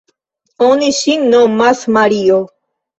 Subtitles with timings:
[0.69, 2.45] oni ŝin nomas Mario.